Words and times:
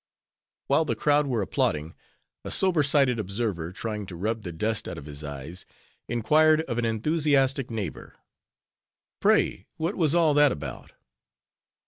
While 0.65 0.83
the 0.85 0.95
crowd 0.95 1.27
were 1.27 1.43
applauding, 1.43 1.93
a 2.43 2.49
sober 2.49 2.81
sided 2.81 3.19
observer, 3.19 3.71
trying 3.71 4.07
to 4.07 4.15
rub 4.15 4.41
the 4.41 4.51
dust 4.51 4.87
out 4.87 4.97
of 4.97 5.05
his 5.05 5.23
eyes, 5.23 5.63
inquired 6.09 6.61
of 6.61 6.79
an 6.79 6.85
enthusiastic 6.85 7.69
neighbor, 7.69 8.15
"Pray, 9.19 9.67
what 9.77 9.93
was 9.93 10.15
all 10.15 10.33
that 10.33 10.51
about?" 10.51 10.93